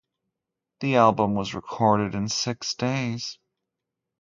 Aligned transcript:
The 0.79 0.95
album 0.95 1.35
was 1.35 1.53
recorded 1.53 2.15
in 2.15 2.27
six 2.27 2.73
days. 2.73 3.37